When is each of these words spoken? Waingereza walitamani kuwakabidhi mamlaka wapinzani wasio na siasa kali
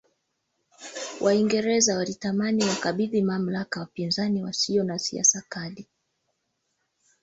Waingereza 1.21 1.97
walitamani 1.97 2.63
kuwakabidhi 2.63 3.21
mamlaka 3.21 3.79
wapinzani 3.79 4.43
wasio 4.43 4.83
na 4.83 4.99
siasa 4.99 5.43
kali 5.49 5.87